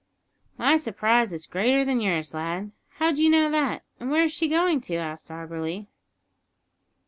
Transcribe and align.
"My 0.57 0.77
surprise 0.77 1.31
is 1.31 1.45
greater 1.45 1.85
than 1.85 2.01
yours, 2.01 2.33
lad; 2.33 2.71
how 2.97 3.11
d'you 3.11 3.29
know 3.29 3.51
that, 3.51 3.83
and 3.99 4.09
where 4.09 4.23
is 4.23 4.31
she 4.31 4.47
going 4.47 4.81
to?" 4.81 4.95
asked 4.95 5.27
Auberly. 5.29 5.85